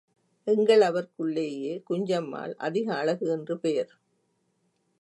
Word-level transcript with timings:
எங்களவர்களுக்குள்ளேயே 0.47 1.73
குஞ்சம்மாள் 1.89 2.53
அதிக 2.59 2.95
அழகு 2.95 3.27
என்று 3.27 3.59
பெயர். 3.59 3.91